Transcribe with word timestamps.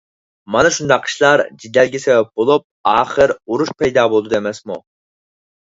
مانا 0.53 0.69
شۇنداق 0.77 1.05
ئىشلار 1.09 1.43
جېدەلگە 1.65 2.01
سەۋەب 2.07 2.33
بولۇپ، 2.41 2.67
ئاخىر 2.95 3.35
ئۇرۇش 3.37 3.77
پەيدا 3.85 4.11
بولىدۇ 4.17 4.41
ئەمەسمۇ؟ 4.41 4.85